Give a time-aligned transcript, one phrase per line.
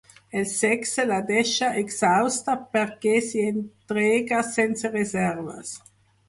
[0.39, 5.77] El sexe la deixa exhausta perquè s'hi entrega sense reserves.